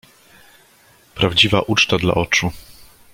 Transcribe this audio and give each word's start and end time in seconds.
"Prawdziwa 1.15 1.59
uczta 1.61 1.97
dla 1.97 2.13
oczu." 2.13 2.51